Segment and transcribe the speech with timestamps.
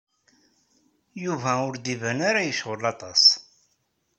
[1.23, 3.23] Yuba ur d-iban ara yecɣel aṭas.